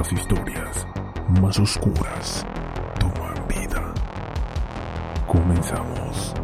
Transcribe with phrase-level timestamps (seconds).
[0.00, 0.86] Las historias
[1.42, 2.46] más oscuras
[2.98, 3.92] toman vida.
[5.26, 6.34] Comenzamos.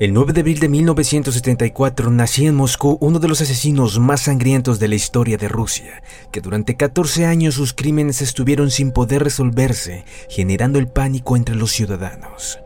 [0.00, 4.78] El 9 de abril de 1974 nació en Moscú uno de los asesinos más sangrientos
[4.78, 10.04] de la historia de Rusia, que durante 14 años sus crímenes estuvieron sin poder resolverse,
[10.28, 12.60] generando el pánico entre los ciudadanos.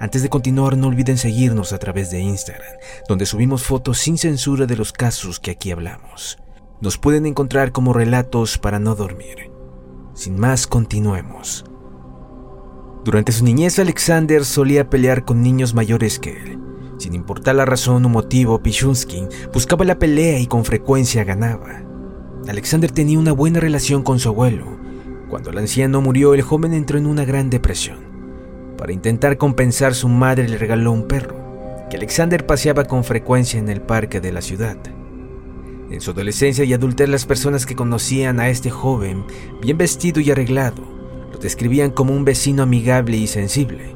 [0.00, 2.76] Antes de continuar, no olviden seguirnos a través de Instagram,
[3.08, 6.38] donde subimos fotos sin censura de los casos que aquí hablamos.
[6.80, 9.52] Nos pueden encontrar como relatos para no dormir.
[10.14, 11.64] Sin más, continuemos.
[13.04, 16.58] Durante su niñez, Alexander solía pelear con niños mayores que él.
[16.96, 21.82] Sin importar la razón o motivo, Pichunsky buscaba la pelea y con frecuencia ganaba.
[22.48, 24.78] Alexander tenía una buena relación con su abuelo.
[25.28, 27.98] Cuando el anciano murió, el joven entró en una gran depresión.
[28.78, 31.36] Para intentar compensar, su madre le regaló un perro,
[31.90, 34.78] que Alexander paseaba con frecuencia en el parque de la ciudad.
[35.90, 39.24] En su adolescencia y adultez, las personas que conocían a este joven,
[39.60, 40.94] bien vestido y arreglado,
[41.40, 43.94] describían como un vecino amigable y sensible,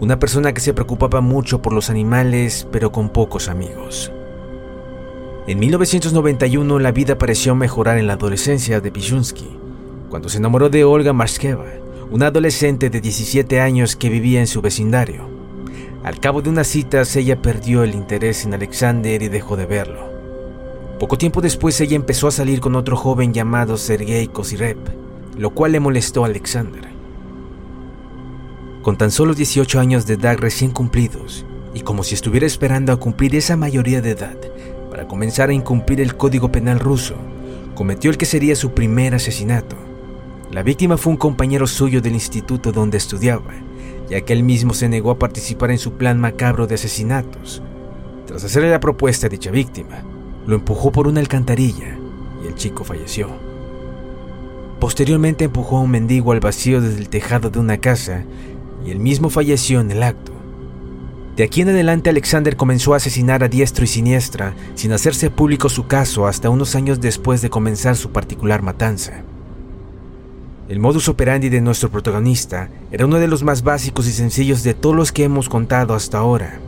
[0.00, 4.12] una persona que se preocupaba mucho por los animales, pero con pocos amigos.
[5.46, 9.48] En 1991 la vida pareció mejorar en la adolescencia de Pichunsky,
[10.08, 11.66] cuando se enamoró de Olga Marskeva,
[12.10, 15.28] una adolescente de 17 años que vivía en su vecindario.
[16.04, 20.12] Al cabo de unas citas ella perdió el interés en Alexander y dejó de verlo.
[20.98, 24.78] Poco tiempo después ella empezó a salir con otro joven llamado Sergei Kosirev,
[25.36, 26.88] lo cual le molestó a Alexander.
[28.82, 32.98] Con tan solo 18 años de edad recién cumplidos, y como si estuviera esperando a
[32.98, 34.36] cumplir esa mayoría de edad
[34.90, 37.14] para comenzar a incumplir el código penal ruso,
[37.74, 39.76] cometió el que sería su primer asesinato.
[40.50, 43.54] La víctima fue un compañero suyo del instituto donde estudiaba,
[44.10, 47.62] ya que él mismo se negó a participar en su plan macabro de asesinatos.
[48.26, 50.02] Tras hacerle la propuesta a dicha víctima,
[50.46, 51.96] lo empujó por una alcantarilla
[52.44, 53.51] y el chico falleció.
[54.82, 58.24] Posteriormente empujó a un mendigo al vacío desde el tejado de una casa
[58.84, 60.32] y él mismo falleció en el acto.
[61.36, 65.68] De aquí en adelante Alexander comenzó a asesinar a diestro y siniestra sin hacerse público
[65.68, 69.22] su caso hasta unos años después de comenzar su particular matanza.
[70.68, 74.74] El modus operandi de nuestro protagonista era uno de los más básicos y sencillos de
[74.74, 76.58] todos los que hemos contado hasta ahora.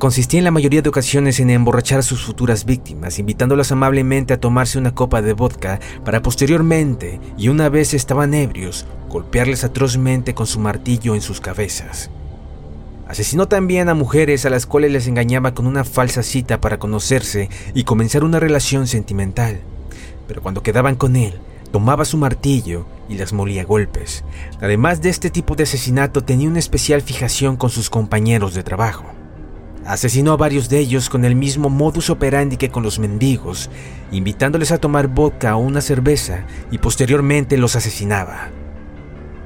[0.00, 4.40] Consistía en la mayoría de ocasiones en emborrachar a sus futuras víctimas, invitándolas amablemente a
[4.40, 10.46] tomarse una copa de vodka para posteriormente, y una vez estaban ebrios, golpearles atrozmente con
[10.46, 12.10] su martillo en sus cabezas.
[13.08, 17.50] Asesinó también a mujeres a las cuales les engañaba con una falsa cita para conocerse
[17.74, 19.60] y comenzar una relación sentimental.
[20.26, 21.34] Pero cuando quedaban con él,
[21.72, 24.24] tomaba su martillo y las molía a golpes.
[24.62, 29.19] Además de este tipo de asesinato, tenía una especial fijación con sus compañeros de trabajo.
[29.86, 33.70] Asesinó a varios de ellos con el mismo modus operandi que con los mendigos,
[34.12, 38.50] invitándoles a tomar vodka o una cerveza y posteriormente los asesinaba.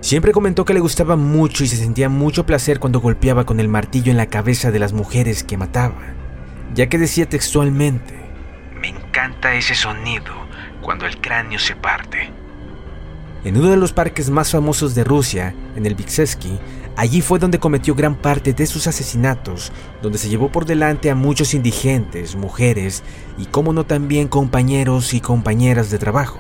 [0.01, 3.69] Siempre comentó que le gustaba mucho y se sentía mucho placer cuando golpeaba con el
[3.69, 6.15] martillo en la cabeza de las mujeres que mataba,
[6.75, 8.15] ya que decía textualmente,
[8.81, 10.35] me encanta ese sonido
[10.83, 12.31] cuando el cráneo se parte.
[13.45, 16.59] En uno de los parques más famosos de Rusia, en el Vixesky,
[16.97, 21.15] allí fue donde cometió gran parte de sus asesinatos, donde se llevó por delante a
[21.15, 23.03] muchos indigentes, mujeres
[23.39, 26.39] y, como no, también compañeros y compañeras de trabajo.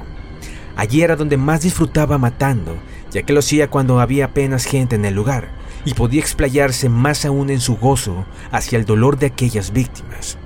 [0.76, 2.76] Allí era donde más disfrutaba matando,
[3.10, 5.48] ya que lo hacía cuando había apenas gente en el lugar,
[5.84, 10.38] y podía explayarse más aún en su gozo hacia el dolor de aquellas víctimas.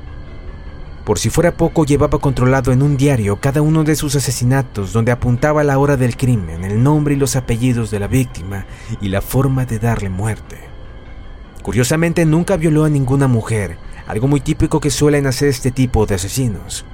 [1.08, 5.10] Por si fuera poco, llevaba controlado en un diario cada uno de sus asesinatos donde
[5.10, 8.66] apuntaba la hora del crimen, el nombre y los apellidos de la víctima
[9.00, 10.58] y la forma de darle muerte.
[11.62, 16.16] Curiosamente, nunca violó a ninguna mujer, algo muy típico que suelen hacer este tipo de
[16.16, 16.84] asesinos.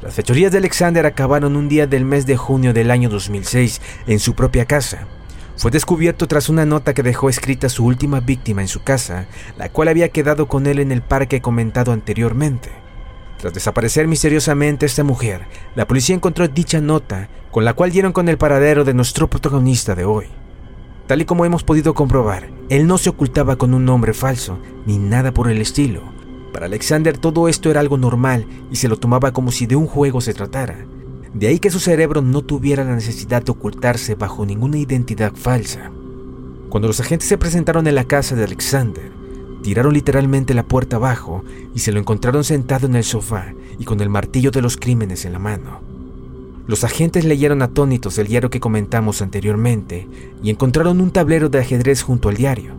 [0.00, 4.20] Las fechorías de Alexander acabaron un día del mes de junio del año 2006 en
[4.20, 5.08] su propia casa.
[5.56, 9.26] Fue descubierto tras una nota que dejó escrita su última víctima en su casa,
[9.58, 12.70] la cual había quedado con él en el parque comentado anteriormente.
[13.40, 18.28] Tras desaparecer misteriosamente esta mujer, la policía encontró dicha nota, con la cual dieron con
[18.28, 20.26] el paradero de nuestro protagonista de hoy.
[21.06, 24.98] Tal y como hemos podido comprobar, él no se ocultaba con un nombre falso, ni
[24.98, 26.02] nada por el estilo.
[26.52, 29.86] Para Alexander todo esto era algo normal y se lo tomaba como si de un
[29.86, 30.76] juego se tratara.
[31.32, 35.90] De ahí que su cerebro no tuviera la necesidad de ocultarse bajo ninguna identidad falsa.
[36.68, 39.10] Cuando los agentes se presentaron en la casa de Alexander,
[39.62, 44.00] Tiraron literalmente la puerta abajo y se lo encontraron sentado en el sofá y con
[44.00, 45.82] el martillo de los crímenes en la mano.
[46.66, 50.08] Los agentes leyeron atónitos el diario que comentamos anteriormente
[50.42, 52.74] y encontraron un tablero de ajedrez junto al diario,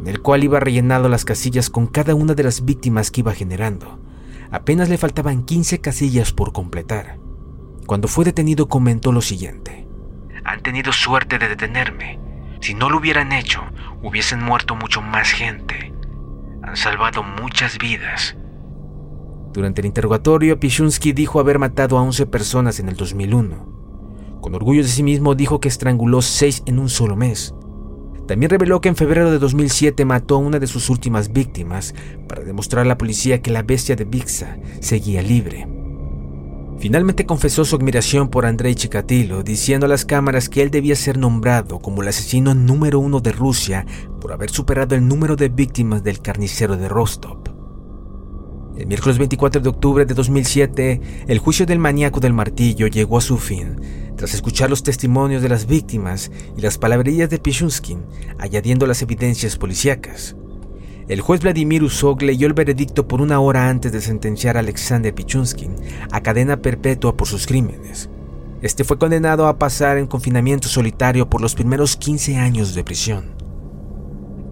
[0.00, 3.32] en el cual iba rellenado las casillas con cada una de las víctimas que iba
[3.32, 3.98] generando.
[4.52, 7.18] Apenas le faltaban 15 casillas por completar.
[7.86, 9.86] Cuando fue detenido comentó lo siguiente.
[10.44, 12.20] Han tenido suerte de detenerme.
[12.60, 13.62] Si no lo hubieran hecho,
[14.02, 15.89] hubiesen muerto mucho más gente
[16.70, 18.36] han salvado muchas vidas.
[19.52, 24.38] Durante el interrogatorio, Pichunsky dijo haber matado a 11 personas en el 2001.
[24.40, 27.56] Con orgullo de sí mismo dijo que estranguló 6 en un solo mes.
[28.28, 31.92] También reveló que en febrero de 2007 mató a una de sus últimas víctimas
[32.28, 35.66] para demostrar a la policía que la bestia de Vixa seguía libre.
[36.80, 41.18] Finalmente confesó su admiración por Andrei Chikatilo, diciendo a las cámaras que él debía ser
[41.18, 43.84] nombrado como el asesino número uno de Rusia
[44.18, 47.42] por haber superado el número de víctimas del carnicero de Rostov.
[48.78, 53.20] El miércoles 24 de octubre de 2007, el juicio del maníaco del martillo llegó a
[53.20, 53.78] su fin,
[54.16, 58.06] tras escuchar los testimonios de las víctimas y las palabrillas de Pichunskin,
[58.38, 60.34] añadiendo las evidencias policíacas.
[61.10, 65.12] El juez Vladimir Usog leyó el veredicto por una hora antes de sentenciar a Alexander
[65.12, 65.74] Pichunskin
[66.12, 68.08] a cadena perpetua por sus crímenes.
[68.62, 73.34] Este fue condenado a pasar en confinamiento solitario por los primeros 15 años de prisión.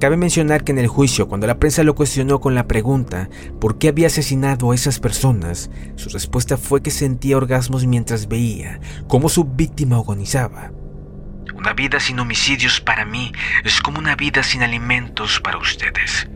[0.01, 3.31] Cabe mencionar que en el juicio, cuando la prensa lo cuestionó con la pregunta
[3.61, 8.81] por qué había asesinado a esas personas, su respuesta fue que sentía orgasmos mientras veía
[9.07, 10.73] cómo su víctima agonizaba.
[11.55, 13.31] Una vida sin homicidios para mí
[13.63, 16.29] es como una vida sin alimentos para ustedes.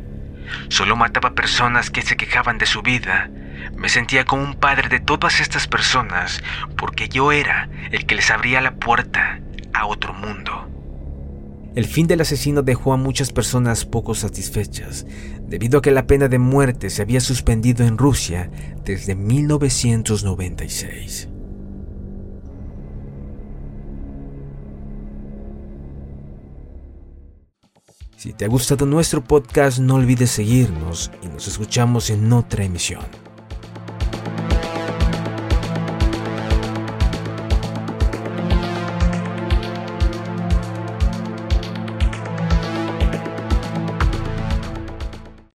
[0.69, 3.31] Solo mataba personas que se quejaban de su vida.
[3.77, 6.43] Me sentía como un padre de todas estas personas
[6.77, 9.41] porque yo era el que les abría la puerta
[9.73, 10.69] a otro mundo.
[11.75, 15.07] El fin del asesino dejó a muchas personas poco satisfechas,
[15.41, 18.51] debido a que la pena de muerte se había suspendido en Rusia
[18.85, 21.32] desde 1996.
[28.23, 33.03] Si te ha gustado nuestro podcast, no olvides seguirnos y nos escuchamos en otra emisión.